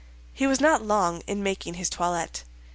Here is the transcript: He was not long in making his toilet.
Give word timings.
He 0.33 0.47
was 0.47 0.59
not 0.59 0.81
long 0.81 1.21
in 1.27 1.43
making 1.43 1.75
his 1.75 1.87
toilet. 1.87 2.43